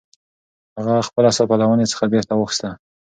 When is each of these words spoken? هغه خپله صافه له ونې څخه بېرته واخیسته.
هغه 0.77 0.93
خپله 1.07 1.29
صافه 1.37 1.55
له 1.61 1.65
ونې 1.67 1.85
څخه 1.91 2.05
بېرته 2.13 2.33
واخیسته. 2.35 2.69